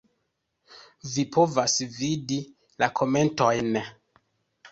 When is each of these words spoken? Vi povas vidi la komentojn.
Vi 1.17 1.25
povas 1.35 1.75
vidi 1.99 2.39
la 2.85 2.89
komentojn. 3.01 3.79